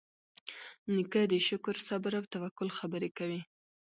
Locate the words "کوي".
3.17-3.41